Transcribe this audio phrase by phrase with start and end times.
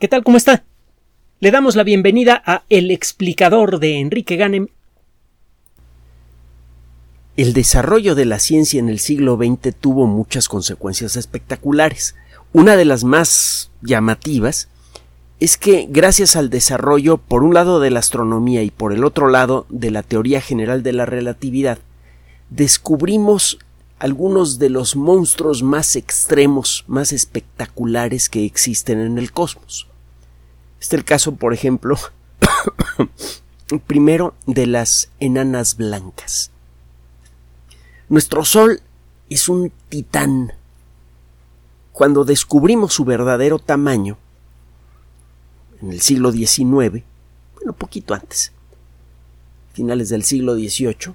[0.00, 0.24] ¿Qué tal?
[0.24, 0.64] ¿Cómo está?
[1.38, 4.66] Le damos la bienvenida a El explicador de Enrique Ganem.
[7.36, 12.16] El desarrollo de la ciencia en el siglo XX tuvo muchas consecuencias espectaculares.
[12.52, 14.68] Una de las más llamativas
[15.38, 19.28] es que gracias al desarrollo por un lado de la astronomía y por el otro
[19.28, 21.78] lado de la teoría general de la relatividad,
[22.50, 23.58] descubrimos
[23.98, 29.86] algunos de los monstruos más extremos, más espectaculares que existen en el cosmos.
[30.80, 31.96] Este es el caso, por ejemplo,
[33.86, 36.50] primero de las enanas blancas.
[38.08, 38.82] Nuestro Sol
[39.30, 40.52] es un titán.
[41.92, 44.18] Cuando descubrimos su verdadero tamaño,
[45.80, 47.04] en el siglo XIX,
[47.54, 48.52] bueno, poquito antes,
[49.72, 51.14] finales del siglo XVIII,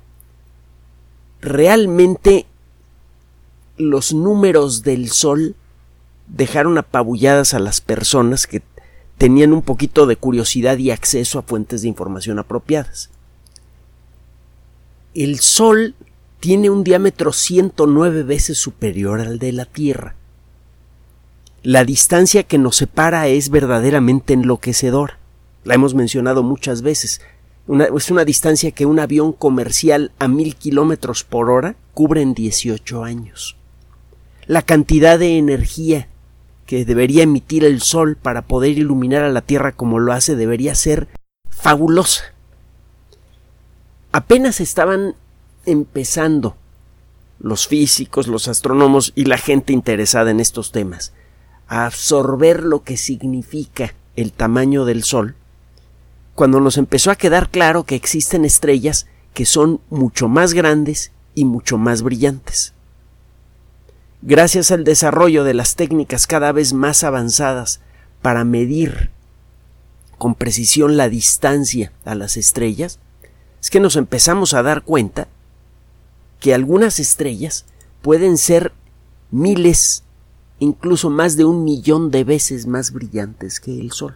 [1.42, 2.46] realmente
[3.80, 5.56] los números del Sol
[6.28, 8.62] dejaron apabulladas a las personas que
[9.18, 13.10] tenían un poquito de curiosidad y acceso a fuentes de información apropiadas.
[15.16, 15.96] El Sol
[16.40, 20.16] tiene un diámetro 109 veces superior al de la Tierra.
[21.64, 25.18] La distancia que nos separa es verdaderamente enloquecedora.
[25.64, 27.22] La hemos mencionado muchas veces.
[27.96, 33.04] es una distancia que un avión comercial a mil kilómetros por hora cubre en 18
[33.04, 33.59] años
[34.50, 36.08] la cantidad de energía
[36.66, 40.74] que debería emitir el Sol para poder iluminar a la Tierra como lo hace debería
[40.74, 41.08] ser
[41.52, 42.24] fabulosa.
[44.12, 45.14] Apenas estaban
[45.68, 46.56] empezando
[47.38, 51.14] los físicos, los astrónomos y la gente interesada en estos temas
[51.68, 55.36] a absorber lo que significa el tamaño del Sol,
[56.34, 61.46] cuando nos empezó a quedar claro que existen estrellas que son mucho más grandes y
[61.46, 62.74] mucho más brillantes.
[64.22, 67.80] Gracias al desarrollo de las técnicas cada vez más avanzadas
[68.22, 69.12] para medir
[70.18, 73.00] con precisión la distancia a las estrellas,
[73.62, 75.30] es que nos empezamos a dar cuenta
[76.42, 77.66] que algunas estrellas
[78.02, 78.74] pueden ser
[79.32, 80.04] miles,
[80.60, 84.16] incluso más de un millón de veces más brillantes que el Sol.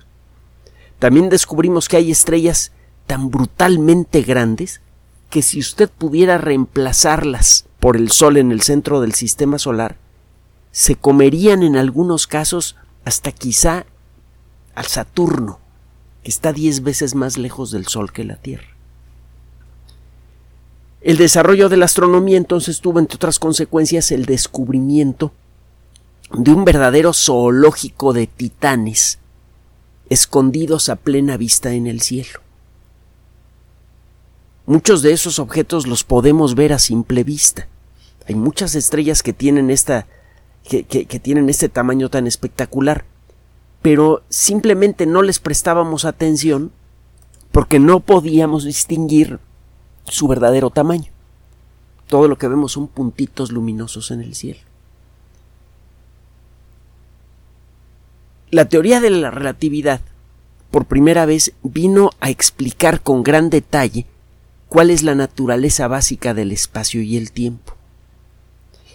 [1.00, 2.74] También descubrimos que hay estrellas
[3.08, 4.82] tan brutalmente grandes
[5.30, 9.98] que si usted pudiera reemplazarlas por el Sol en el centro del sistema solar,
[10.72, 13.86] se comerían en algunos casos hasta quizá
[14.74, 15.60] al Saturno,
[16.24, 18.70] que está diez veces más lejos del Sol que la Tierra.
[21.02, 25.34] El desarrollo de la astronomía entonces tuvo, entre otras consecuencias, el descubrimiento
[26.32, 29.20] de un verdadero zoológico de titanes
[30.10, 32.40] escondidos a plena vista en el cielo.
[34.66, 37.68] Muchos de esos objetos los podemos ver a simple vista.
[38.28, 40.08] Hay muchas estrellas que tienen esta
[40.64, 40.84] que,
[41.22, 43.06] tienen este tamaño tan espectacular,
[43.82, 46.72] pero simplemente no les prestábamos atención
[47.52, 49.40] porque no podíamos distinguir
[50.06, 51.12] su verdadero tamaño.
[52.08, 54.62] Todo lo que vemos son puntitos luminosos en el cielo.
[58.50, 60.02] La teoría de la relatividad
[60.72, 64.06] por primera vez vino a explicar con gran detalle
[64.70, 67.73] cuál es la naturaleza básica del espacio y el tiempo.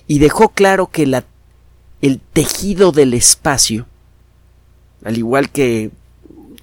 [0.09, 1.03] Y dejó claro que
[2.01, 3.87] el tejido del espacio,
[5.05, 5.93] al igual que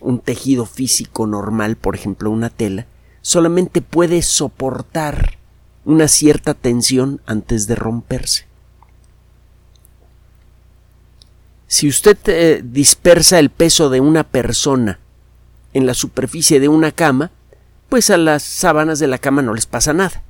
[0.01, 2.88] un tejido físico normal, por ejemplo una tela,
[3.22, 5.38] solamente puede soportar
[5.85, 8.47] una cierta tensión antes de romperse.
[11.67, 15.00] Si usted eh, dispersa el peso de una persona
[15.73, 17.31] en la superficie de una cama,
[17.89, 20.23] pues a las sábanas de la cama no les pasa nada.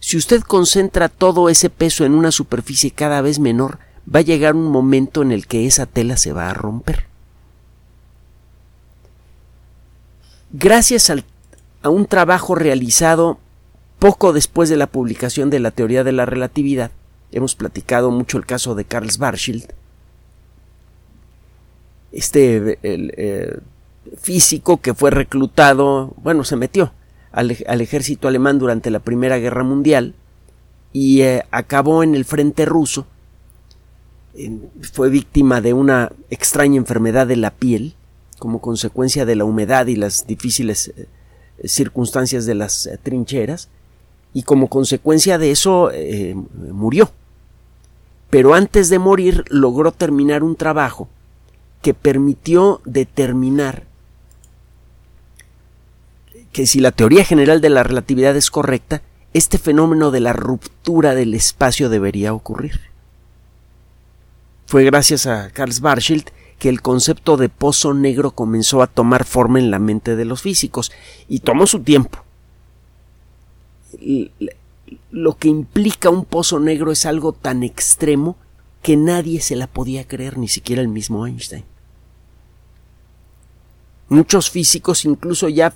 [0.00, 3.78] Si usted concentra todo ese peso en una superficie cada vez menor,
[4.12, 7.04] va a llegar un momento en el que esa tela se va a romper.
[10.52, 11.10] Gracias
[11.82, 13.38] a un trabajo realizado
[13.98, 16.90] poco después de la publicación de la teoría de la relatividad,
[17.30, 19.66] hemos platicado mucho el caso de Carl Schwarzschild,
[22.10, 23.58] este el, eh,
[24.18, 26.92] físico que fue reclutado, bueno, se metió
[27.32, 30.14] al, ejército alemán durante la Primera Guerra Mundial
[30.92, 33.06] y eh, acabó en el frente ruso.
[34.92, 37.94] fue víctima de una extraña enfermedad de la piel
[38.38, 41.08] como consecuencia de la humedad y las difíciles eh,
[41.68, 43.68] circunstancias de las eh, trincheras
[44.32, 45.90] y como consecuencia de eso
[46.54, 47.10] murió.
[48.30, 51.08] Pero antes de morir logró terminar un trabajo
[51.82, 53.89] que permitió determinar
[56.52, 59.02] que si la teoría general de la relatividad es correcta,
[59.32, 62.80] este fenómeno de la ruptura del espacio debería ocurrir.
[64.66, 69.58] Fue gracias a Carl Schwarzschild que el concepto de pozo negro comenzó a tomar forma
[69.58, 70.92] en la mente de los físicos
[71.28, 72.18] y tomó su tiempo.
[75.10, 78.36] Lo que implica un pozo negro es algo tan extremo
[78.82, 81.64] que nadie se la podía creer, ni siquiera el mismo Einstein.
[84.08, 85.72] Muchos físicos, incluso ya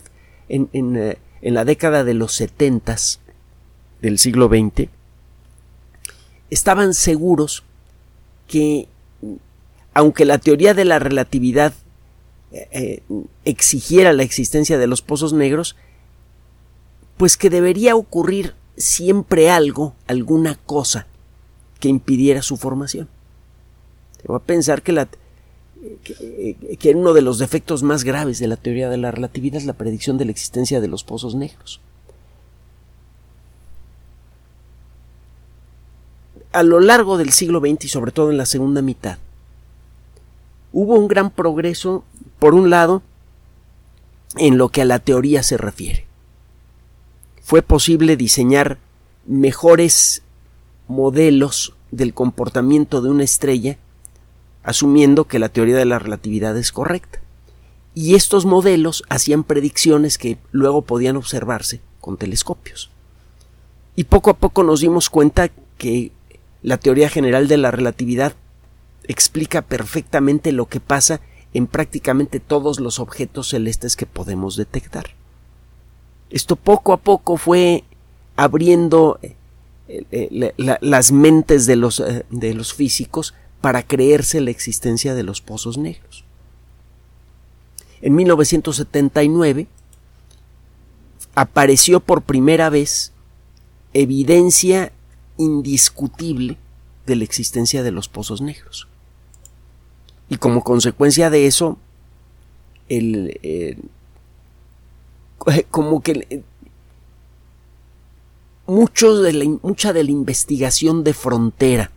[0.48, 3.20] en, eh, la década de los setentas
[4.00, 4.88] del siglo XX,
[6.50, 7.64] estaban seguros
[8.46, 8.88] que,
[9.92, 11.72] aunque la teoría de la relatividad
[12.52, 13.02] eh, eh,
[13.44, 15.76] exigiera la existencia de los pozos negros,
[17.16, 21.06] pues que debería ocurrir siempre algo, alguna cosa
[21.80, 23.08] que impidiera su formación.
[24.20, 25.08] Te voy a pensar que, la,
[26.02, 29.74] que, uno de los defectos más graves de la teoría de la relatividad es la
[29.74, 31.80] predicción de la existencia de los pozos negros.
[36.52, 39.18] A lo largo del siglo XX y sobre todo en la segunda mitad,
[40.72, 42.04] hubo un gran progreso,
[42.38, 43.02] por un lado,
[44.36, 46.06] en lo que a la teoría se refiere.
[47.42, 48.78] Fue posible diseñar
[49.26, 50.22] mejores
[50.88, 53.78] modelos del comportamiento de una estrella,
[54.64, 57.20] asumiendo que la teoría de la relatividad es correcta.
[57.94, 62.90] Y estos modelos hacían predicciones que luego podían observarse con telescopios.
[63.94, 66.10] Y poco a poco nos dimos cuenta que
[66.62, 68.34] la teoría general de la relatividad
[69.04, 71.20] explica perfectamente lo que pasa
[71.52, 75.10] en prácticamente todos los objetos celestes que podemos detectar.
[76.30, 77.84] Esto poco a poco fue
[78.34, 83.34] abriendo eh, las mentes de los, eh, de los físicos
[83.64, 86.22] para creerse la existencia de los pozos negros.
[88.02, 89.68] En 1979
[91.34, 93.14] apareció por primera vez
[93.94, 94.92] evidencia
[95.38, 96.58] indiscutible
[97.06, 98.86] de la existencia de los pozos negros.
[100.28, 101.78] Y como consecuencia de eso,
[102.90, 103.78] el, eh,
[105.70, 106.44] como que
[108.66, 111.93] mucho de la, mucha de la investigación de frontera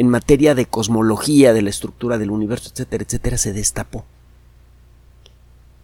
[0.00, 4.06] en materia de cosmología, de la estructura del universo, etcétera, etcétera, se destapó.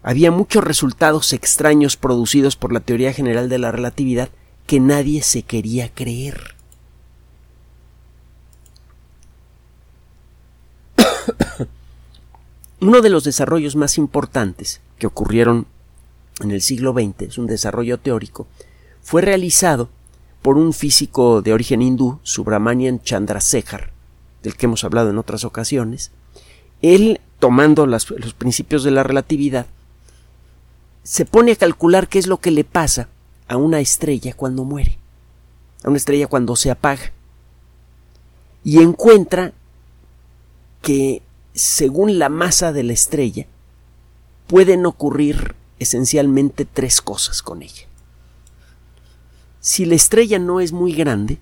[0.02, 4.30] Había muchos resultados extraños producidos por la teoría general de la relatividad
[4.64, 6.54] que nadie se quería creer.
[12.80, 15.66] Uno de los desarrollos más importantes que ocurrieron
[16.40, 18.46] en el siglo XX, es un desarrollo teórico,
[19.02, 19.90] fue realizado
[20.40, 23.94] por un físico de origen hindú, Subramanian Chandrasekhar,
[24.46, 26.12] del que hemos hablado en otras ocasiones.
[26.81, 28.06] Él, tomando los
[28.38, 29.66] principios de la relatividad,
[31.02, 33.08] se pone a calcular qué es lo que le pasa
[33.48, 34.98] a una estrella cuando muere,
[35.82, 37.12] a una estrella cuando se apaga.
[38.62, 39.52] Y encuentra
[40.82, 41.22] que,
[41.54, 43.46] según la masa de la estrella,
[44.46, 47.87] pueden ocurrir esencialmente tres cosas con ella
[49.66, 51.40] si la estrella no es muy grande,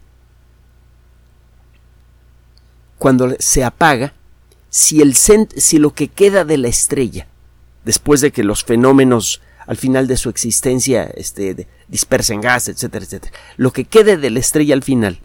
[3.04, 4.14] cuando se apaga,
[4.70, 7.26] si, el si lo que queda de la estrella,
[7.84, 13.36] después de que los fenómenos al final de su existencia este, dispersen gas, etcétera, etcétera,
[13.58, 15.20] lo que quede de la estrella al final,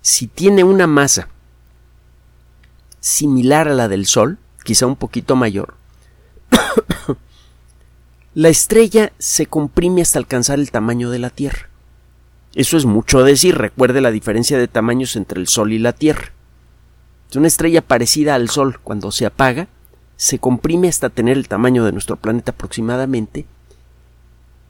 [0.00, 1.28] si tiene una masa
[3.00, 5.74] similar a la del Sol, quizá un poquito mayor,
[8.34, 11.68] la estrella se comprime hasta alcanzar el tamaño de la Tierra.
[12.54, 16.30] Eso es mucho decir, recuerde la diferencia de tamaños entre el Sol y la Tierra.
[17.34, 19.66] Es una estrella parecida al Sol, cuando se apaga,
[20.14, 23.44] se comprime hasta tener el tamaño de nuestro planeta aproximadamente,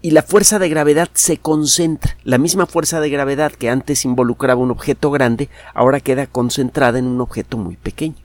[0.01, 2.17] y la fuerza de gravedad se concentra.
[2.25, 7.05] La misma fuerza de gravedad que antes involucraba un objeto grande, ahora queda concentrada en
[7.05, 8.17] un objeto muy pequeño.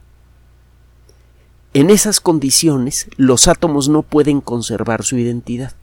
[1.74, 5.74] En esas condiciones, los átomos no pueden conservar su identidad.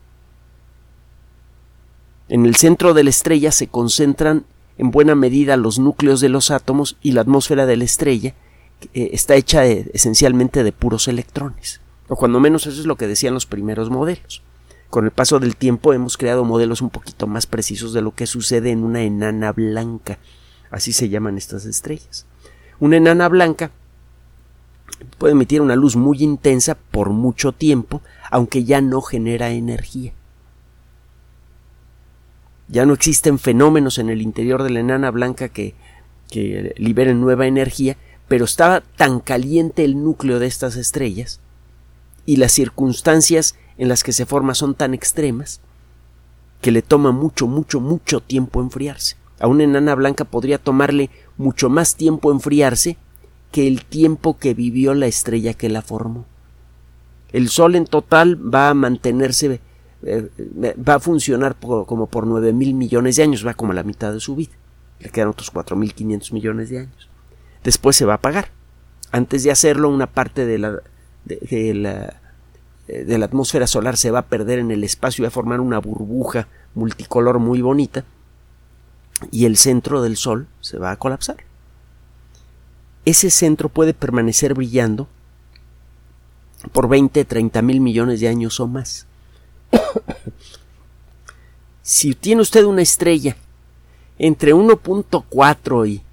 [2.27, 4.45] En el centro de la estrella se concentran
[4.79, 8.33] en buena medida los núcleos de los átomos y la atmósfera de la estrella
[8.93, 11.81] eh, está hecha esencialmente de puros electrones.
[12.07, 14.41] O cuando menos eso es lo que decían los primeros modelos.
[14.89, 18.27] Con el paso del tiempo hemos creado modelos un poquito más precisos de lo que
[18.27, 20.17] sucede en una enana blanca.
[20.71, 22.25] Así se llaman estas estrellas.
[22.79, 23.71] Una enana blanca
[25.17, 30.13] puede emitir una luz muy intensa por mucho tiempo, aunque ya no genera energía.
[32.69, 35.73] Ya no existen fenómenos en el interior de la enana blanca que,
[36.29, 41.39] que liberen nueva energía, pero estaba tan caliente el núcleo de estas estrellas
[42.25, 45.61] y las circunstancias en las que se forma son tan extremas
[46.61, 49.15] que le toma mucho, mucho, mucho tiempo enfriarse.
[49.39, 52.97] A una enana blanca podría tomarle mucho más tiempo enfriarse
[53.51, 56.25] que el tiempo que vivió la estrella que la formó.
[57.31, 59.61] El Sol en total va a mantenerse,
[60.03, 60.29] eh,
[60.77, 64.19] va a funcionar como por 9 mil millones de años, va como la mitad de
[64.19, 64.53] su vida.
[64.99, 67.09] Le quedan otros 4 mil 500 millones de años.
[67.63, 68.49] Después se va a apagar.
[69.11, 70.79] Antes de hacerlo, una parte de la,
[71.25, 72.19] de, la,
[72.87, 75.59] de la atmósfera solar se va a perder en el espacio y va a formar
[75.59, 78.05] una burbuja multicolor muy bonita
[79.31, 81.37] y el centro del Sol se va a colapsar.
[83.05, 85.07] Ese centro puede permanecer brillando
[86.71, 89.07] por 20, 30 mil millones de años o más.
[91.81, 93.37] si tiene usted una estrella
[94.19, 96.03] entre 1.4 y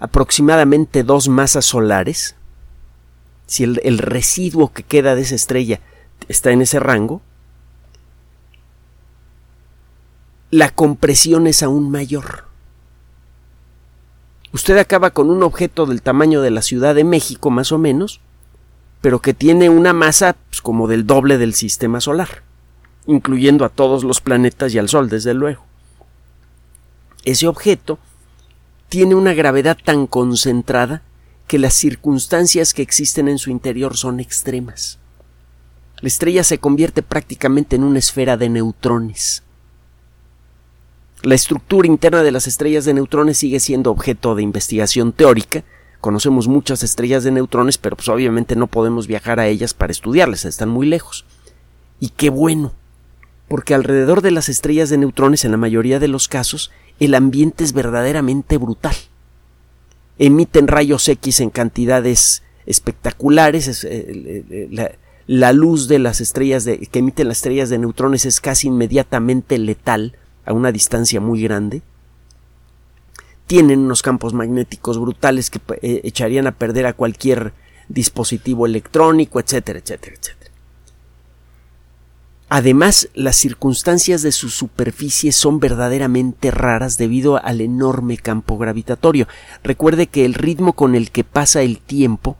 [0.00, 2.34] aproximadamente dos masas solares,
[3.46, 5.80] si el, residuo que queda de esa estrella
[6.28, 7.20] está en ese rango,
[10.50, 12.44] la compresión es aún mayor.
[14.52, 18.20] Usted acaba con un objeto del tamaño de la Ciudad de México, más o menos,
[19.00, 22.42] pero que tiene una masa pues, como del doble del sistema solar,
[23.06, 25.64] incluyendo a todos los planetas y al Sol, desde luego.
[27.24, 27.98] Ese objeto
[28.90, 31.00] tiene una gravedad tan concentrada
[31.46, 34.98] que las circunstancias que existen en su interior son extremas.
[36.00, 39.42] La estrella se convierte prácticamente en una esfera de neutrones.
[41.22, 45.64] La estructura interna de las estrellas de neutrones sigue siendo objeto de investigación teórica,
[46.00, 50.46] Conocemos muchas estrellas de neutrones, pero pues obviamente no podemos viajar a ellas para estudiarlas,
[50.46, 51.26] están muy lejos.
[52.00, 52.72] Y qué bueno,
[53.48, 56.70] porque alrededor de las estrellas de neutrones, en la mayoría de los casos,
[57.00, 58.94] el ambiente es verdaderamente brutal.
[60.18, 67.28] Emiten rayos X en cantidades espectaculares, eh, la, luz de las estrellas de, que emiten
[67.28, 71.82] las estrellas de neutrones es casi inmediatamente letal a una distancia muy grande
[73.50, 77.52] tienen unos campos magnéticos brutales que eh, echarían a perder a cualquier
[77.88, 80.39] dispositivo electrónico, etcétera, etcétera, etcétera.
[82.52, 89.28] Además, las circunstancias de su superficie son verdaderamente raras debido al enorme campo gravitatorio.
[89.62, 92.36] Recuerde que el ritmo con el que pasa el tiempo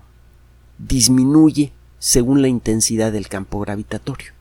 [0.79, 4.33] disminuye según la intensidad del campo gravitatorio.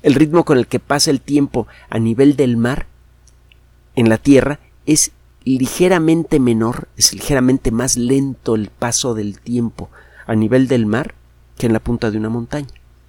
[0.00, 2.86] El ritmo con el que pasa el tiempo a nivel del mar
[3.96, 5.10] en la Tierra es
[5.42, 9.90] ligeramente menor, es ligeramente más lento el paso del tiempo
[10.24, 11.16] a nivel del mar
[11.58, 12.68] que en la punta de una montaña.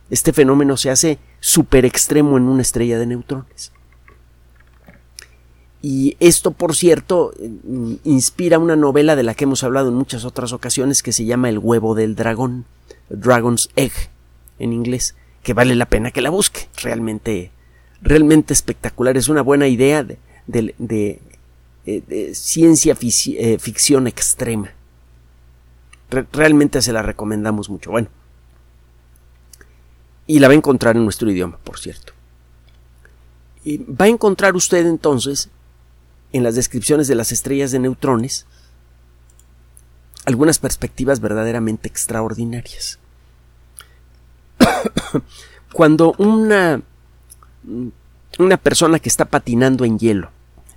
[0.09, 3.71] Este fenómeno se hace súper extremo en una estrella de neutrones.
[5.81, 7.33] Y esto, por cierto,
[8.03, 11.49] inspira una novela de la que hemos hablado en muchas otras ocasiones que se llama
[11.49, 12.65] El huevo del dragón,
[13.09, 13.91] Dragon's Egg
[14.59, 16.67] en inglés, que vale la pena que la busque.
[16.81, 17.51] Realmente,
[18.01, 19.17] realmente espectacular.
[19.17, 20.17] Es una buena idea de,
[20.47, 21.21] de
[21.87, 24.71] eh, ciencia eh, ficción extrema.
[26.33, 27.91] realmente se la recomendamos mucho.
[27.91, 28.09] Bueno.
[30.27, 32.13] Y la va a encontrar en nuestro idioma, por cierto.
[33.63, 35.49] Y va a encontrar usted entonces
[36.33, 38.45] en las descripciones de las estrellas de neutrones
[40.27, 42.99] algunas perspectivas verdaderamente extraordinarias.
[45.73, 46.81] Cuando una,
[48.37, 50.31] una persona que está patinando en hielo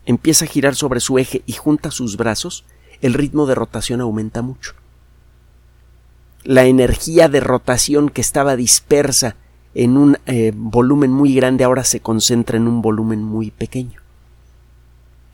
[0.07, 2.64] empieza a girar sobre su eje y junta sus brazos,
[3.00, 4.75] el ritmo de rotación aumenta mucho.
[6.44, 9.37] La energía de rotación que estaba dispersa
[9.75, 14.00] en un eh, volumen muy grande ahora se concentra en un volumen muy pequeño.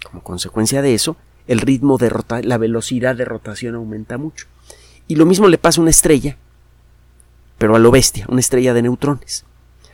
[0.04, 4.46] Como consecuencia de eso, el ritmo de rotación, la velocidad de rotación aumenta mucho.
[5.08, 6.36] Y lo mismo le pasa a una estrella,
[7.58, 9.44] pero a lo bestia, una estrella de neutrones.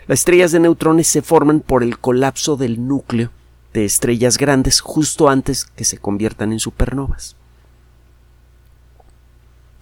[0.06, 3.30] Las estrellas de neutrones se forman por el colapso del núcleo
[3.72, 7.36] de estrellas grandes justo antes que se conviertan en supernovas.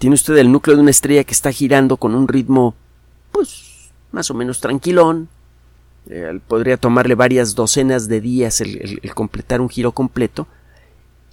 [0.01, 2.75] Tiene usted el núcleo de una estrella que está girando con un ritmo,
[3.33, 5.29] pues, más o menos tranquilón.
[6.09, 10.49] Eh, podría tomarle varias docenas de días el, completar un giro completo.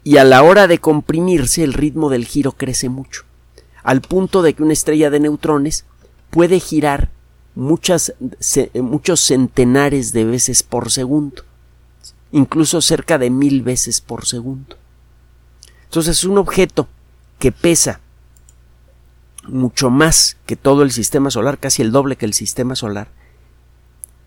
[0.04, 3.24] Y a la hora de comprimirse, el ritmo del giro crece mucho,
[3.84, 5.86] al punto de que una estrella de neutrones
[6.30, 7.10] puede girar
[7.56, 8.12] muchos
[9.16, 11.44] centenares de veces por segundo
[12.32, 14.76] incluso cerca de mil veces por segundo.
[15.86, 16.88] Entonces es un objeto
[17.40, 18.02] que pesa
[19.48, 23.10] mucho más que todo el sistema solar, casi el doble que el sistema solar,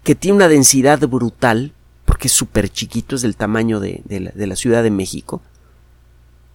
[0.04, 1.72] que tiene una densidad brutal,
[2.04, 5.42] porque es súper chiquito, es del tamaño de, la, de la Ciudad de México.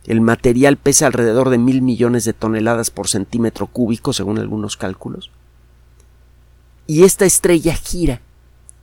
[0.06, 5.32] El material pesa alrededor de mil millones de toneladas por centímetro cúbico, según algunos cálculos.
[6.88, 8.22] Y esta estrella gira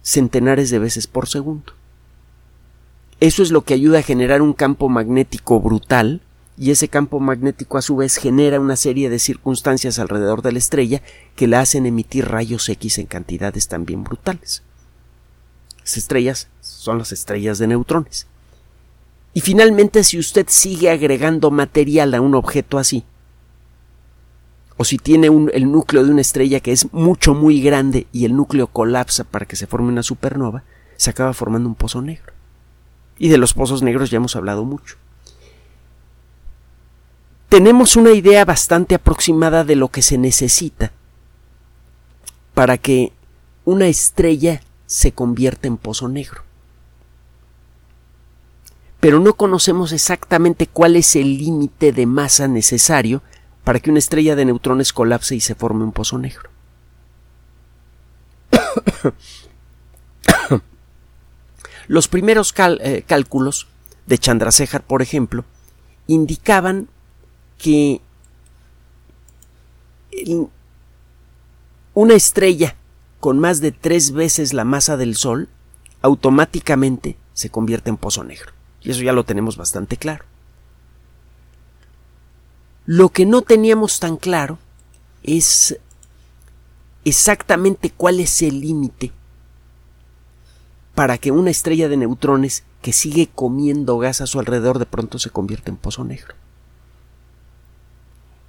[0.03, 1.75] centenares de veces por segundo.
[3.21, 6.23] Eso es lo que ayuda a generar un campo magnético brutal
[6.57, 10.59] y ese campo magnético a su vez genera una serie de circunstancias alrededor de la
[10.59, 11.03] estrella
[11.35, 14.63] que la hacen emitir rayos X en cantidades también brutales.
[15.81, 18.27] Las estrellas son las estrellas de neutrones.
[19.35, 23.05] Y finalmente, si usted sigue agregando material a un objeto así,
[24.77, 28.37] o si tiene el núcleo de una estrella que es mucho muy grande y el
[28.37, 30.65] núcleo colapsa para que se forme una supernova,
[30.97, 32.33] se acaba formando un pozo negro.
[33.19, 34.97] Y de los pozos negros ya hemos hablado mucho.
[37.53, 40.91] Tenemos una idea bastante aproximada de lo que se necesita
[42.55, 43.13] para que
[43.67, 46.45] una estrella se convierta en pozo negro.
[49.01, 53.21] Pero no conocemos exactamente cuál es el límite de masa necesario
[53.65, 56.49] para que una estrella de neutrones colapse y se forme un pozo negro.
[61.87, 63.69] Los primeros eh, cálculos
[64.07, 65.45] de Chandrasekhar, por ejemplo,
[66.07, 66.89] indicaban
[67.63, 68.01] que
[71.95, 72.77] una estrella
[73.21, 75.49] con más de tres veces la masa del Sol
[76.03, 78.53] automáticamente se convierte en pozo negro.
[78.83, 80.25] Y eso ya lo tenemos bastante claro.
[82.85, 84.59] Lo que no teníamos tan claro
[85.23, 85.79] es
[87.05, 89.13] exactamente cuál es el límite
[90.97, 95.21] para que una estrella de neutrones que sigue comiendo gas a su alrededor de pronto
[95.21, 96.35] se convierta en pozo negro.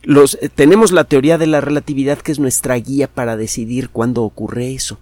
[0.04, 4.74] Eh, tenemos la teoría de la relatividad que es nuestra guía para decidir cuándo ocurre
[4.74, 5.00] eso.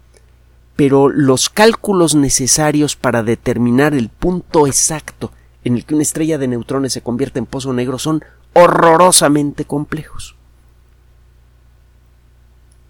[0.75, 5.31] Pero los cálculos necesarios para determinar el punto exacto
[5.63, 10.35] en el que una estrella de neutrones se convierte en pozo negro son horrorosamente complejos.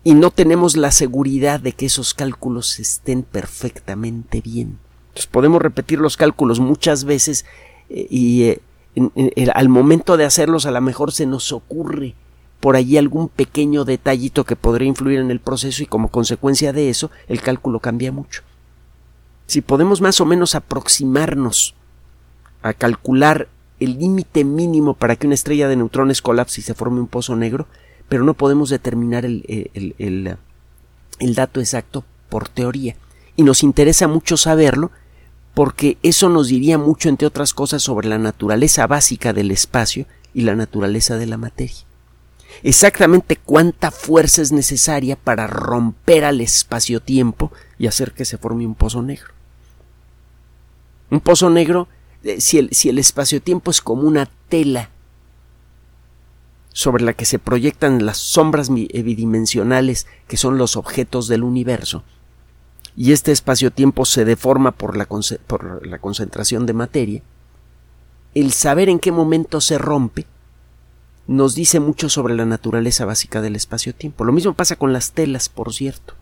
[0.03, 4.79] Y no tenemos la seguridad de que esos cálculos estén perfectamente bien.
[5.09, 7.45] Entonces podemos repetir los cálculos muchas veces
[7.89, 8.61] eh, y eh,
[9.53, 12.15] al momento de hacerlos a lo mejor se nos ocurre
[12.59, 16.89] por allí algún pequeño detallito que podría influir en el proceso y como consecuencia de
[16.89, 18.43] eso el cálculo cambia mucho.
[19.47, 21.75] Si podemos más o menos aproximarnos
[22.61, 23.47] a calcular
[23.79, 27.35] el límite mínimo para que una estrella de neutrones colapse y se forme un pozo
[27.35, 27.67] negro,
[28.07, 30.37] pero no podemos determinar el, el,
[31.19, 32.95] el dato exacto por teoría.
[33.35, 34.91] Y nos interesa mucho saberlo
[35.53, 40.41] porque eso nos diría mucho, entre otras cosas, sobre la naturaleza básica del espacio y
[40.41, 41.85] la naturaleza de la materia.
[42.63, 48.75] Exactamente cuánta fuerza es necesaria para romper al espacio-tiempo y hacer que se forme un
[48.75, 49.33] pozo negro.
[51.09, 51.87] Un pozo negro,
[52.23, 54.89] eh, si el, si el espacio-tiempo es como una tela
[56.73, 62.03] sobre la que se proyectan las sombras bidimensionales que son los objetos del universo,
[62.95, 65.07] y este espacio-tiempo se deforma por la,
[65.47, 67.23] por la concentración de materia,
[68.33, 70.25] el saber en qué momento se rompe
[71.27, 74.25] nos dice mucho sobre la naturaleza básica del espacio-tiempo.
[74.25, 76.13] Lo mismo pasa con las telas, por cierto,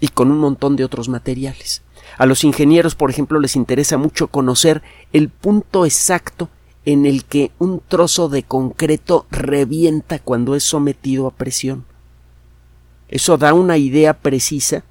[0.00, 1.82] y con un montón de otros materiales.
[2.18, 6.48] A los ingenieros, por ejemplo, les interesa mucho conocer el punto exacto
[6.84, 11.84] en el que un trozo de concreto revienta cuando es sometido a presión.
[13.08, 14.84] Eso da una idea precisa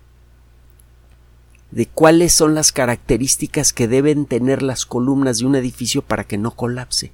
[1.75, 6.37] de cuáles son las características que deben tener las columnas de un edificio para que
[6.37, 7.11] no colapse.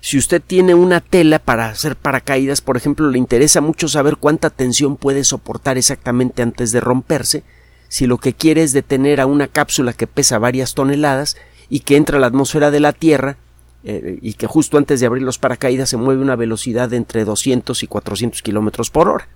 [0.00, 4.48] Si usted tiene una tela para hacer paracaídas, por ejemplo, le interesa mucho saber cuánta
[4.48, 7.44] tensión puede soportar exactamente antes de romperse,
[7.88, 11.36] si lo que quiere es detener a una cápsula que pesa varias toneladas
[11.68, 13.36] y que entra a la atmósfera de la Tierra
[13.84, 16.96] eh, y que justo antes de abrir los paracaídas se mueve a una velocidad de
[16.96, 19.28] entre 200 y 400 kilómetros por hora.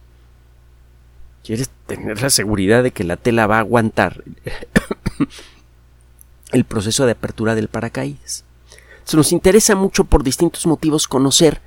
[1.45, 4.23] Quieres tener la seguridad de que la tela va a aguantar
[6.53, 8.45] el proceso de apertura del paracaídas.
[9.05, 11.61] Se nos interesa mucho por distintos motivos conocer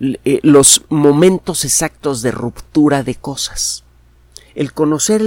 [0.00, 3.84] eh, los momentos exactos de ruptura de cosas.
[4.56, 5.22] El conocer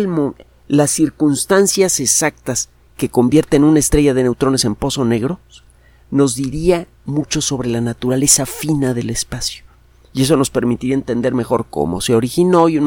[0.68, 5.40] las circunstancias exactas que convierten una estrella de neutrones en pozo negro
[6.12, 9.69] nos diría mucho sobre la naturaleza fina del espacio
[10.14, 12.80] y eso nos permitiría entender mejor cómo se originó y,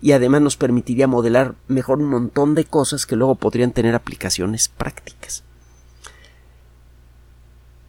[0.00, 4.68] y además nos permitiría modelar mejor un montón de cosas que luego podrían tener aplicaciones
[4.68, 5.44] prácticas.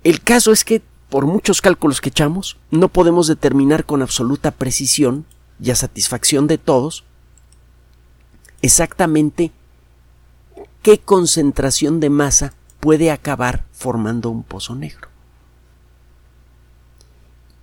[0.04, 5.26] El caso es que, por muchos cálculos que echamos, no podemos determinar con absoluta precisión
[5.60, 7.04] y a satisfacción de todos
[8.62, 9.52] exactamente
[10.82, 15.15] qué concentración de masa puede acabar formando un pozo negro.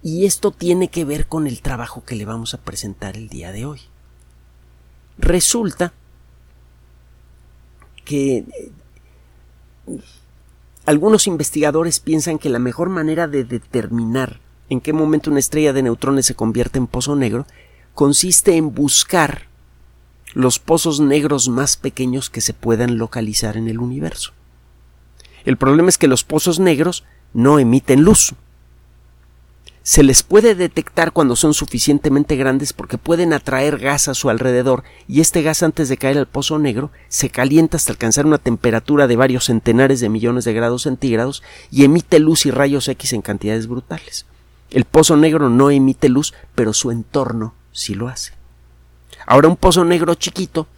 [0.03, 3.53] Y esto tiene que ver con el trabajo que le vamos a presentar el día
[3.53, 3.81] de hoy.
[5.19, 5.93] Resulta
[8.05, 8.45] que
[10.87, 15.83] algunos investigadores piensan que la mejor manera de determinar en qué momento una estrella de
[15.83, 17.47] neutrones se convierte en pozo negro
[17.95, 19.47] consiste en buscar
[20.35, 24.33] los pozos negros más pequeños que se puedan localizar en el universo.
[25.45, 28.35] El problema es que los pozos negros no emiten luz.
[29.85, 34.85] Se les puede detectar cuando son suficientemente grandes porque pueden atraer gas a su alrededor
[35.09, 39.09] y este gas antes de caer al pozo negro se calienta hasta alcanzar una temperatura
[39.09, 43.23] de varios centenares de millones de grados centígrados y emite luz y rayos X en
[43.23, 44.27] cantidades brutales.
[44.71, 48.33] El pozo negro no emite luz, pero su entorno sí lo hace.
[49.27, 50.69] Ahora un pozo negro chiquito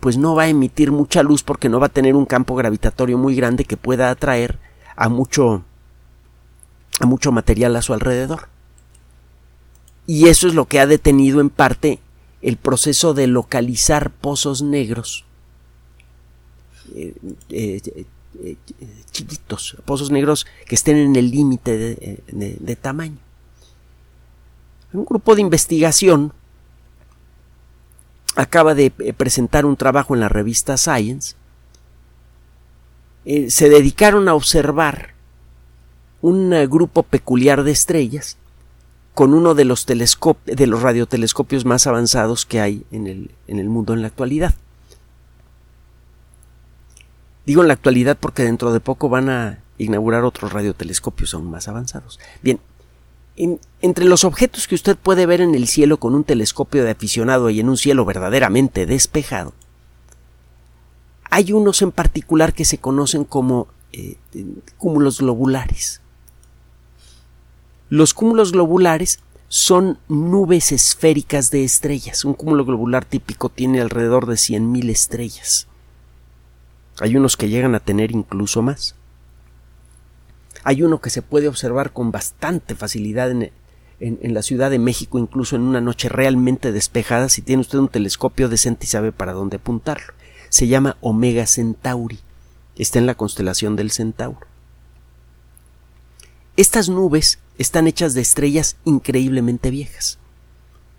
[0.00, 3.18] pues no va a emitir mucha luz porque no va a tener un campo gravitatorio
[3.18, 4.58] muy grande que pueda atraer
[4.96, 5.62] a mucho
[7.00, 8.48] a mucho material a su alrededor.
[10.06, 12.00] Y eso es lo que ha detenido en parte
[12.42, 15.24] el proceso de localizar pozos negros
[16.94, 17.14] eh,
[17.50, 18.06] eh,
[18.44, 18.56] eh,
[19.10, 23.18] chiquitos, pozos negros que estén en el límite de, de tamaño.
[24.92, 26.32] Un grupo de investigación
[28.36, 31.34] acaba de presentar un trabajo en la revista Science.
[33.24, 35.15] se dedicaron a observar
[36.26, 38.36] un grupo peculiar de estrellas
[39.14, 43.68] con uno de los, de los radiotelescopios más avanzados que hay en el, en el
[43.68, 44.52] mundo en la actualidad.
[47.46, 51.68] Digo en la actualidad porque dentro de poco van a inaugurar otros radiotelescopios aún más
[51.68, 52.18] avanzados.
[52.42, 52.58] Bien,
[53.80, 57.50] entre los objetos que usted puede ver en el cielo con un telescopio de aficionado
[57.50, 59.54] y en un cielo verdaderamente despejado,
[61.30, 64.16] hay unos en particular que se conocen como eh,
[64.76, 66.00] cúmulos globulares.
[67.88, 72.24] Los cúmulos globulares son nubes esféricas de estrellas.
[72.24, 75.68] Un cúmulo globular típico tiene alrededor de 100.000 estrellas.
[76.98, 78.96] Hay unos que llegan a tener incluso más.
[80.64, 83.52] Hay uno que se puede observar con bastante facilidad en,
[84.00, 87.88] en, la Ciudad de México, incluso en una noche realmente despejada, si tiene usted un
[87.88, 90.12] telescopio decente y sabe para dónde apuntarlo.
[90.48, 92.18] Se llama Omega Centauri.
[92.76, 94.46] Está en la constelación del Centauro.
[96.56, 100.18] Estas nubes están hechas de estrellas increíblemente viejas.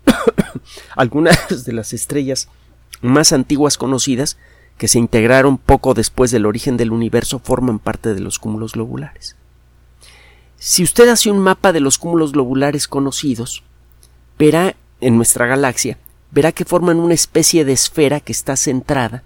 [0.96, 2.48] Algunas de las estrellas
[3.00, 4.36] más antiguas conocidas,
[4.76, 9.36] que se integraron poco después del origen del universo, forman parte de los cúmulos globulares.
[10.56, 13.62] Si usted hace un mapa de los cúmulos globulares conocidos,
[14.38, 15.98] verá en nuestra galaxia,
[16.30, 19.22] verá que forman una especie de esfera que está centrada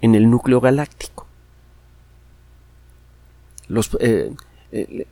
[0.00, 1.26] en el núcleo galáctico.
[3.68, 4.32] Los, eh,
[4.72, 5.06] eh,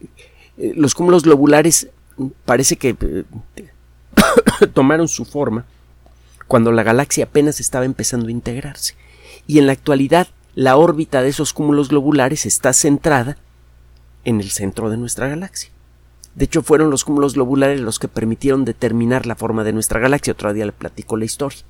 [0.59, 1.89] eh, los cúmulos globulares
[2.45, 3.25] parece que eh,
[4.73, 5.65] tomaron su forma
[6.47, 8.95] cuando la galaxia apenas estaba empezando a integrarse.
[9.47, 13.37] Y en la actualidad la órbita de esos cúmulos globulares está centrada
[14.25, 15.71] en el centro de nuestra galaxia.
[16.35, 20.33] De hecho, fueron los cúmulos globulares los que permitieron determinar la forma de nuestra galaxia.
[20.33, 21.61] Otro día le platico la historia.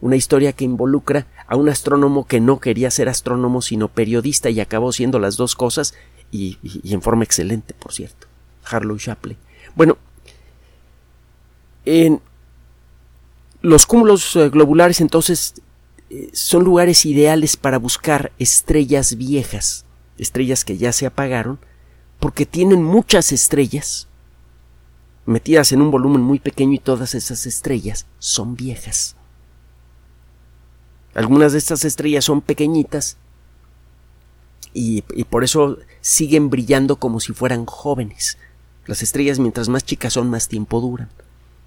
[0.00, 4.60] Una historia que involucra a un astrónomo que no quería ser astrónomo sino periodista y
[4.60, 5.94] acabó siendo las dos cosas
[6.32, 8.26] y, en forma excelente, por cierto.
[8.64, 9.36] Harlow Shapley.
[9.76, 9.98] Bueno,
[11.84, 12.20] en
[13.60, 15.54] los cúmulos eh, globulares entonces
[16.10, 19.84] eh, son lugares ideales para buscar estrellas viejas,
[20.18, 21.60] estrellas que ya se apagaron,
[22.18, 24.08] porque tienen muchas estrellas
[25.26, 29.16] metidas en un volumen muy pequeño y todas esas estrellas son viejas.
[31.14, 33.18] Algunas de estas estrellas son pequeñitas
[34.74, 38.38] y, por eso siguen brillando como si fueran jóvenes.
[38.86, 41.08] Las estrellas mientras más chicas son más tiempo duran.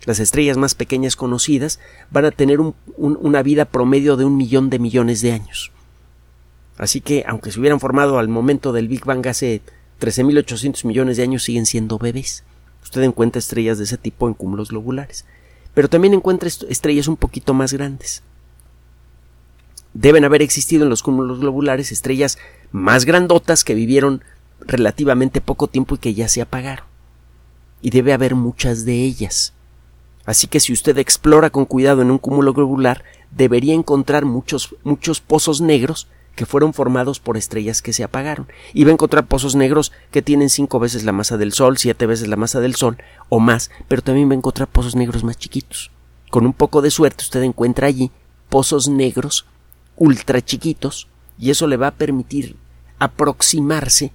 [0.05, 1.79] Las estrellas más pequeñas conocidas
[2.11, 2.59] van a tener
[2.97, 5.71] una vida promedio de un millón de millones de años.
[6.77, 9.61] Así que, aunque se hubieran formado al momento del Big Bang hace
[10.01, 12.43] 13.800 millones de años, siguen siendo bebés.
[12.83, 15.25] Usted encuentra estrellas de ese tipo en cúmulos globulares.
[15.73, 18.23] Pero también encuentra estrellas un poquito más grandes.
[19.95, 22.37] Deben haber existido en los cúmulos globulares estrellas
[22.73, 24.21] más grandotas que vivieron
[24.59, 26.85] relativamente poco tiempo y que ya se apagaron.
[27.81, 29.53] Y debe haber muchas de ellas.
[30.25, 35.21] Así que si usted explora con cuidado en un cúmulo globular, debería encontrar muchos, muchos
[35.21, 38.47] pozos negros que fueron formados por estrellas que se apagaron.
[38.73, 42.05] Y va a encontrar pozos negros que tienen cinco veces la masa del Sol, siete
[42.05, 42.97] veces la masa del Sol
[43.29, 45.89] o más, pero también va a encontrar pozos negros más chiquitos.
[46.31, 48.11] Con un poco de suerte usted encuentra allí
[48.49, 49.45] pozos negros
[49.97, 52.55] ultra chiquitos y eso le va a permitir
[52.99, 54.11] aproximarse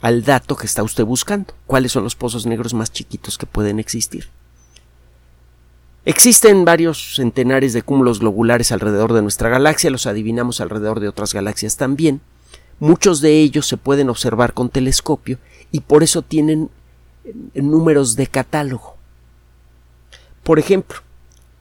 [0.00, 1.54] al dato que está usted buscando.
[1.66, 4.28] ¿Cuáles son los pozos negros más chiquitos que pueden existir?
[6.04, 11.32] Existen varios centenares de cúmulos globulares alrededor de nuestra galaxia, los adivinamos alrededor de otras
[11.32, 12.20] galaxias también.
[12.80, 15.38] Muchos de ellos se pueden observar con telescopio
[15.70, 16.70] y por eso tienen
[17.54, 18.96] números de catálogo.
[20.42, 20.98] Por ejemplo,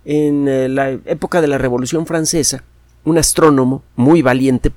[0.06, 2.64] en eh, la época de la Revolución Francesa,
[3.04, 4.72] un astrónomo muy valiente,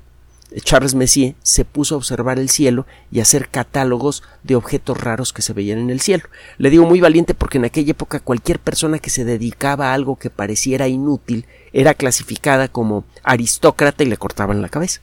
[0.61, 5.33] Charles Messier, se puso a observar el cielo y a hacer catálogos de objetos raros
[5.33, 6.23] que se veían en el cielo.
[6.57, 10.15] Le digo muy valiente porque en aquella época cualquier persona que se dedicaba a algo
[10.15, 15.01] que pareciera inútil era clasificada como aristócrata y le cortaban la cabeza.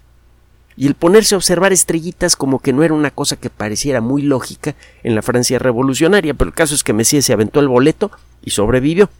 [0.74, 4.22] Y el ponerse a observar estrellitas como que no era una cosa que pareciera muy
[4.22, 8.10] lógica en la Francia revolucionaria, pero el caso es que Messier se aventó el boleto
[8.42, 9.10] y sobrevivió.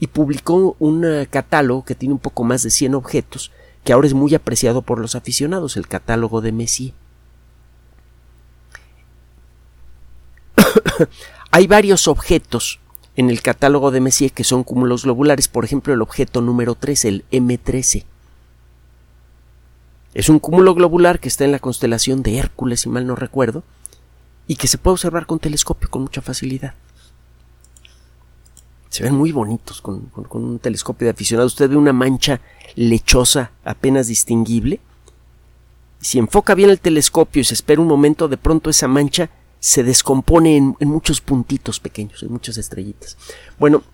[0.00, 3.52] Y publicó un eh, catálogo que tiene un poco más de 100 objetos,
[3.84, 6.94] que ahora es muy apreciado por los aficionados, el catálogo de Messier.
[11.50, 12.80] Hay varios objetos
[13.16, 17.04] en el catálogo de Messier que son cúmulos globulares, por ejemplo el objeto número 3,
[17.04, 18.04] el M13.
[20.14, 23.62] Es un cúmulo globular que está en la constelación de Hércules, si mal no recuerdo,
[24.46, 26.74] y que se puede observar con telescopio con mucha facilidad.
[28.90, 31.46] Se ven muy bonitos con, un telescopio de aficionado.
[31.46, 32.40] Usted ve una mancha
[32.74, 34.80] lechosa apenas distinguible.
[36.00, 39.84] Si enfoca bien el telescopio y se espera un momento, de pronto esa mancha se
[39.84, 43.16] descompone en, muchos puntitos pequeños, en muchas estrellitas.
[43.58, 43.84] Bueno,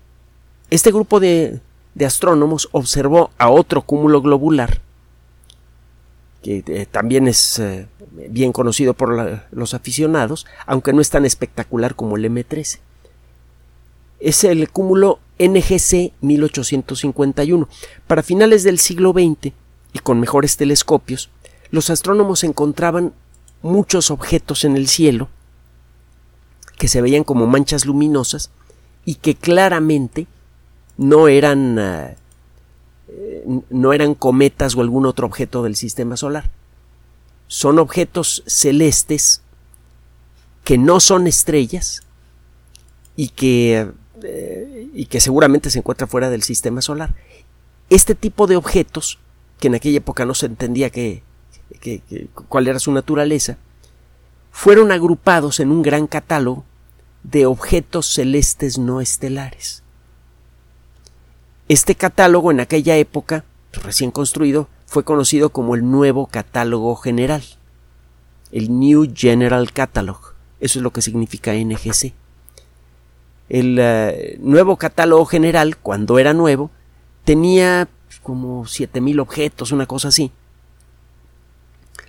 [0.71, 1.61] este grupo de,
[2.03, 4.81] astrónomos observó a otro cúmulo globular
[6.41, 7.87] que eh, también es eh,
[8.29, 12.79] bien conocido por los aficionados, aunque no es tan espectacular como el M13.
[14.19, 17.67] Es el cúmulo NGC 1851.
[18.07, 19.53] Para finales del siglo XX,
[19.93, 21.29] y con mejores telescopios,
[21.69, 23.13] los astrónomos encontraban
[23.61, 25.29] muchos objetos en el cielo
[26.77, 28.51] que se veían como manchas luminosas
[29.03, 30.27] y que claramente
[30.97, 32.15] no eran eh,
[33.69, 36.49] no eran cometas o algún otro objeto del sistema solar.
[37.47, 39.41] Son objetos celestes
[40.63, 42.01] que no son estrellas
[43.15, 43.89] y que,
[44.93, 47.15] y que seguramente se encuentran fuera del sistema solar.
[47.89, 49.19] Este tipo de objetos,
[49.59, 50.91] que en aquella época no se entendía
[52.49, 53.57] cuál era su naturaleza,
[54.51, 56.65] fueron agrupados en un gran catálogo
[57.23, 59.83] de objetos celestes no estelares.
[61.67, 67.43] Este catálogo en aquella época, recién construido, fue conocido como el nuevo catálogo general,
[68.51, 70.33] el New General Catalog.
[70.59, 72.13] Eso es lo que significa NGC.
[73.49, 76.71] El eh, nuevo catálogo general, cuando era nuevo,
[77.23, 77.87] tenía
[78.23, 80.31] como 7000 objetos, una cosa así.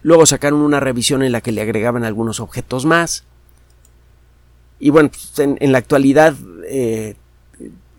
[0.02, 3.24] Luego sacaron una revisión en la que le agregaban algunos objetos más.
[4.80, 6.34] Y bueno, pues, en, la actualidad
[6.68, 7.16] eh,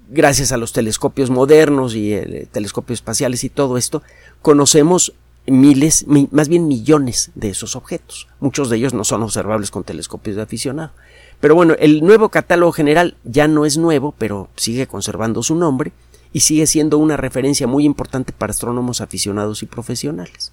[0.09, 4.01] gracias a los telescopios modernos y eh, telescopios espaciales y todo esto,
[4.41, 5.13] conocemos
[5.45, 8.27] miles, más bien millones de esos objetos.
[8.39, 10.91] Muchos de ellos no son observables con telescopios de aficionado.
[11.39, 15.91] Pero bueno, el nuevo catálogo general ya no es nuevo, pero sigue conservando su nombre
[16.33, 20.51] y sigue siendo una referencia muy importante para astrónomos aficionados y profesionales.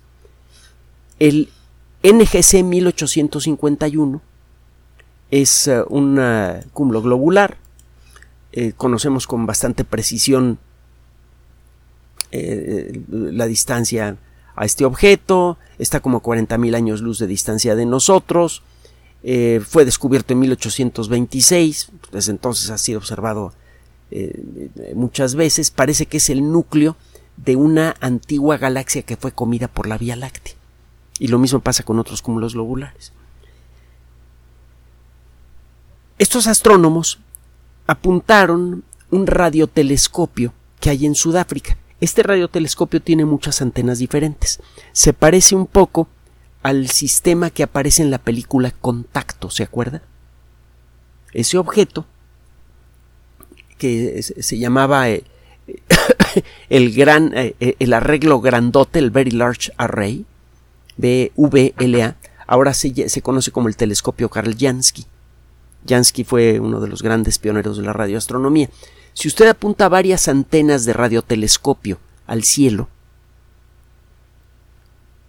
[1.19, 1.49] El
[2.03, 4.21] NGC 1851
[5.31, 7.57] es eh, un eh, cúmulo globular
[8.53, 10.59] eh, conocemos con bastante precisión
[12.33, 14.17] la distancia
[14.57, 18.63] a este objeto, está como a 40.000 años luz de distancia de nosotros,
[19.29, 23.53] eh, fue descubierto en 1826, desde entonces ha sido observado
[24.95, 26.97] muchas veces, parece que es el núcleo
[27.37, 30.55] de una antigua galaxia que fue comida por la Vía Láctea.
[31.19, 33.13] Y lo mismo pasa con otros cúmulos globulares.
[36.19, 37.19] Estos astrónomos
[37.87, 41.77] apuntaron un radiotelescopio que hay en Sudáfrica.
[42.01, 44.61] Este radiotelescopio tiene muchas antenas diferentes.
[44.93, 46.09] Se parece un poco
[46.67, 50.03] al sistema que aparece en la película Contacto, ¿se acuerda?
[51.33, 52.07] Ese objeto,
[53.79, 55.23] que se llamaba eh,
[56.69, 60.27] el gran, eh, el arreglo grandote, el Very Large Array,
[60.97, 62.17] BVLA,
[62.49, 65.05] ahora se, se conoce como el telescopio Karl Jansky.
[65.87, 68.71] Jansky fue uno de los grandes pioneros de la radioastronomía.
[69.13, 72.89] Si usted apunta varias antenas de radiotelescopio al cielo,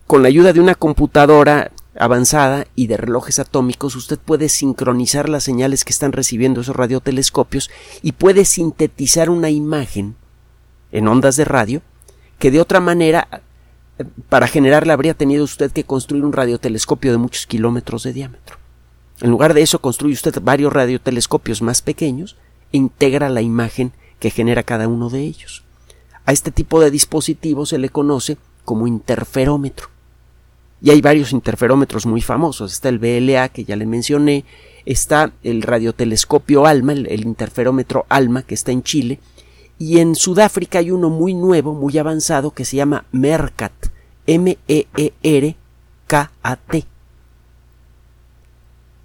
[0.07, 5.43] con la ayuda de una computadora avanzada y de relojes atómicos, usted puede sincronizar las
[5.43, 7.69] señales que están recibiendo esos radiotelescopios
[8.01, 10.15] y puede sintetizar una imagen
[10.91, 11.81] en ondas de radio
[12.39, 13.41] que de otra manera
[14.29, 18.57] para generarla habría tenido usted que construir un radiotelescopio de muchos kilómetros de diámetro.
[19.19, 22.37] En lugar de eso, construye usted varios radiotelescopios más pequeños
[22.71, 25.63] e integra la imagen que genera cada uno de ellos.
[26.25, 29.96] A este tipo de dispositivo se le conoce como interferómetro.
[30.81, 32.71] Y hay varios interferómetros muy famosos.
[32.73, 34.45] Está el BLA, que ya le mencioné.
[34.85, 39.19] Está el radiotelescopio ALMA, el, interferómetro ALMA, que está en Chile.
[39.79, 43.73] Y en Sudáfrica hay uno muy nuevo, muy avanzado, que se llama MERCAT.
[44.27, 45.57] M-E-E-R-K-A-T.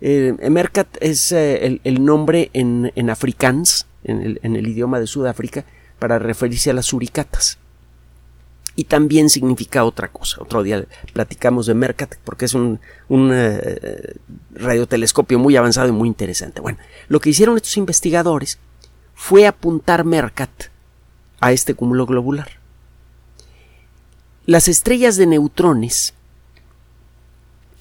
[0.05, 5.65] Eh, Mercat es eh, el, nombre en, en en el, en el, idioma de Sudáfrica,
[6.01, 7.61] para referirse a las suricatas
[8.75, 10.41] y también significa otra cosa.
[10.41, 12.81] Otro día platicamos de Mercat porque es un,
[13.11, 14.15] eh,
[14.55, 16.61] radiotelescopio muy avanzado y muy interesante.
[16.61, 18.59] Bueno, lo que hicieron estos investigadores
[19.15, 20.51] fue apuntar Mercat
[21.41, 22.49] a este cúmulo globular.
[24.47, 26.15] Las estrellas de neutrones,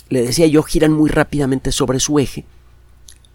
[0.09, 2.45] le decía yo, giran muy rápidamente sobre su eje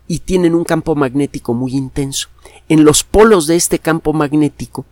[0.06, 2.28] y tienen un campo magnético muy intenso.
[2.68, 4.84] En los polos de este campo magnético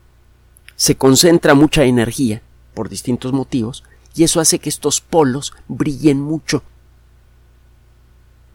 [0.77, 2.43] se concentra mucha energía
[2.75, 3.85] por distintos motivos,
[4.15, 6.63] y eso hace que estos polos brillen mucho.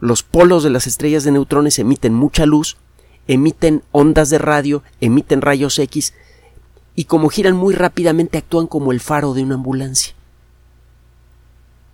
[0.00, 2.76] Los polos de las estrellas de neutrones emiten mucha luz,
[3.26, 6.14] emiten ondas de radio, emiten rayos X,
[6.94, 10.14] y como giran muy rápidamente actúan como el faro de una ambulancia.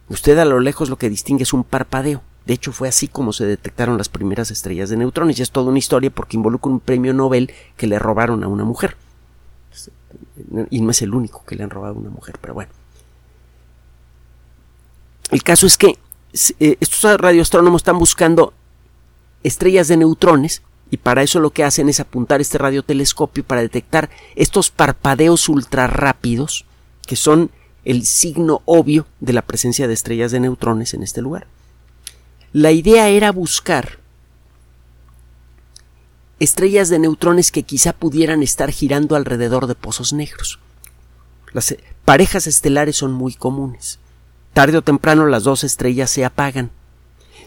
[0.09, 2.23] Usted a lo lejos lo que distingue es un parpadeo.
[2.47, 5.71] De hecho, fue así como se detectaron las primeras estrellas de neutrones, y es toda
[5.71, 8.97] una historia porque involucra un premio Nobel que le robaron a una mujer
[10.71, 12.71] y no es el único que le han robado a una mujer, pero bueno.
[15.31, 15.99] El caso es que
[16.61, 18.53] eh, estos radioastrónomos están buscando
[19.43, 24.11] estrellas de neutrones y para eso lo que hacen es apuntar este radiotelescopio para detectar
[24.35, 26.65] estos parpadeos ultra rápidos
[27.07, 27.51] que son
[27.85, 31.47] el signo obvio de la presencia de estrellas de neutrones en este lugar.
[32.53, 33.99] La idea era buscar
[36.39, 40.59] estrellas de neutrones que quizá pudieran estar girando alrededor de pozos negros.
[41.53, 43.99] Las eh, parejas estelares son muy comunes.
[44.53, 46.71] Tarde o temprano las dos estrellas se apagan.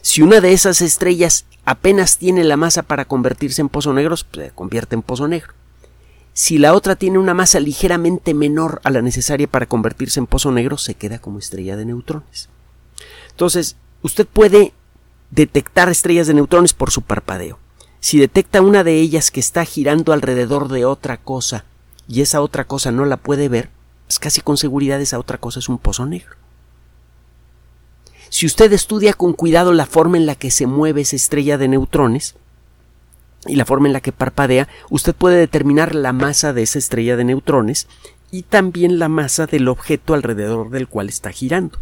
[0.02, 4.52] Si una de esas estrellas apenas tiene la masa para convertirse en pozo negro, se
[4.56, 5.54] convierte en pozo negro.
[6.34, 10.52] Si la otra tiene una masa ligeramente menor a la necesaria para convertirse en pozo
[10.52, 12.50] negro, se queda como estrella de neutrones.
[13.32, 14.74] Entonces, usted puede
[15.32, 17.60] detectar estrellas de neutrones por su parpadeo.
[18.00, 21.66] Si detecta una de ellas que está girando alrededor de otra cosa
[22.08, 23.70] y esa otra cosa no la puede ver,
[24.08, 26.36] pues casi con seguridad esa otra cosa es un pozo negro.
[28.30, 31.68] Si usted estudia con cuidado la forma en la que se mueve esa estrella de
[31.68, 32.36] neutrones
[33.46, 37.18] y la forma en la que parpadea, usted puede determinar la masa de esa estrella
[37.18, 37.88] de neutrones
[38.32, 41.80] y también la masa del objeto alrededor del cual está girando.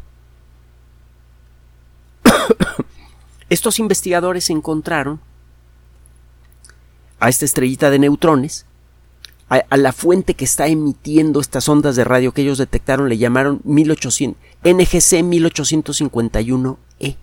[3.50, 5.20] Estos investigadores encontraron
[7.20, 8.66] a esta estrellita de neutrones,
[9.50, 13.62] a, la fuente que está emitiendo estas ondas de radio que ellos detectaron le llamaron
[13.64, 17.16] 1800, NGC 1851E.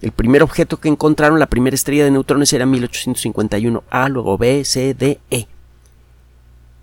[0.00, 4.94] El primer objeto que encontraron, la primera estrella de neutrones era 1851A, luego B, C,
[4.94, 5.46] D, E.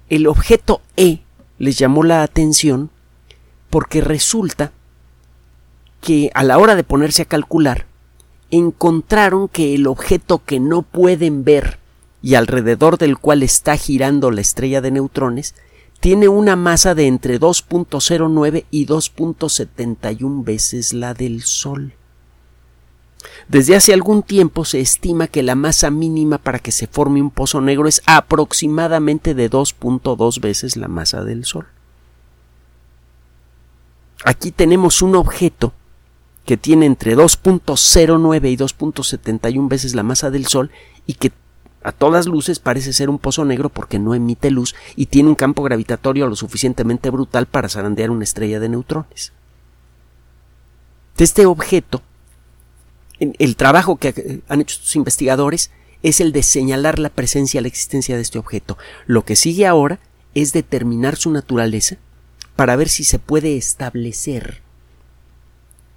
[0.09, 1.19] El objeto E
[1.57, 2.89] les llamó la atención
[3.69, 4.71] porque resulta
[5.99, 7.85] que a la hora de ponerse a calcular,
[8.51, 11.79] encontraron que el objeto que no pueden ver
[12.21, 15.55] y alrededor del cual está girando la estrella de neutrones
[15.99, 21.93] tiene una masa de entre 2.09 y 2.71 veces la del Sol.
[23.49, 27.31] Desde hace algún tiempo se estima que la masa mínima para que se forme un
[27.31, 31.67] pozo negro es aproximadamente de 2.2 veces la masa del Sol.
[34.23, 35.73] Aquí tenemos un objeto
[36.45, 40.71] que tiene entre 2.09 y 2.71 veces la masa del Sol
[41.05, 41.31] y que
[41.81, 45.35] a todas luces parece ser un pozo negro porque no emite luz y tiene un
[45.35, 49.31] campo gravitatorio lo suficientemente brutal para zarandear una estrella de neutrones.
[51.17, 52.01] Este objeto,
[53.19, 55.71] el trabajo que han hecho estos investigadores
[56.01, 58.77] es el de señalar la presencia, la existencia de este objeto.
[59.05, 59.99] Lo que sigue ahora
[60.33, 61.97] es determinar su naturaleza
[62.55, 64.61] para ver si se puede establecer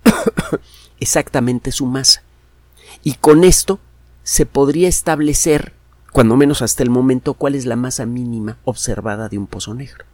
[1.01, 2.23] exactamente su masa.
[3.03, 3.79] Y con esto
[4.23, 5.73] se podría establecer,
[6.13, 10.05] cuando menos hasta el momento, cuál es la masa mínima observada de un pozo negro.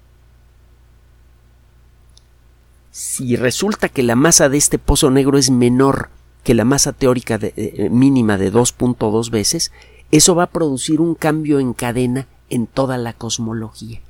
[2.90, 6.10] Si resulta que la masa de este pozo negro es menor
[6.42, 9.72] que la masa teórica eh, mínima de 2.2 veces,
[10.10, 14.00] eso va a producir un cambio en cadena en toda la cosmología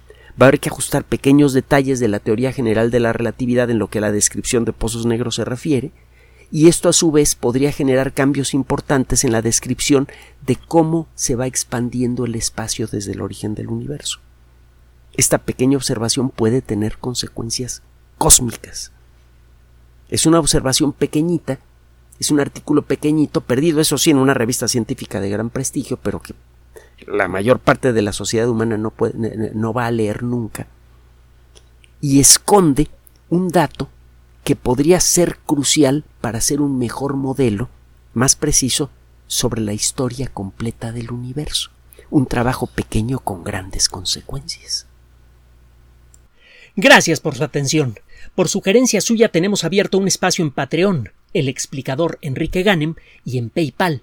[0.40, 3.78] va a haber que ajustar pequeños detalles de la teoría general de la relatividad en
[3.78, 5.90] lo que a la descripción de pozos negros se refiere,
[6.50, 10.08] y esto a su vez podría generar cambios importantes en la descripción
[10.46, 14.20] de cómo se va expandiendo el espacio desde el origen del universo.
[15.14, 17.82] Esta pequeña observación puede tener consecuencias
[18.16, 18.92] cósmicas.
[20.08, 21.58] Es una observación pequeñita,
[22.18, 26.20] es un artículo pequeñito, perdido, eso sí, en una revista científica de gran prestigio, pero
[26.20, 26.34] que
[27.06, 30.66] la mayor parte de la sociedad humana no, puede, no va a leer nunca.
[32.00, 32.88] Y esconde
[33.28, 33.88] un dato
[34.44, 37.68] que podría ser crucial para hacer un mejor modelo,
[38.14, 38.90] más preciso,
[39.26, 41.70] sobre la historia completa del universo.
[42.10, 44.86] Un trabajo pequeño con grandes consecuencias.
[46.76, 47.98] Gracias por su atención.
[48.34, 52.94] Por sugerencia suya tenemos abierto un espacio en Patreon, el explicador Enrique Ganem,
[53.24, 54.02] y en PayPal,